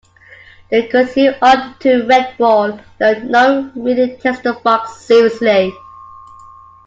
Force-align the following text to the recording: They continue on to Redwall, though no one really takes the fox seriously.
They 0.71 0.87
continue 0.87 1.33
on 1.43 1.77
to 1.81 2.01
Redwall, 2.07 2.83
though 2.97 3.13
no 3.21 3.53
one 3.65 3.83
really 3.85 4.17
takes 4.17 4.39
the 4.39 4.55
fox 4.55 4.95
seriously. 4.97 5.71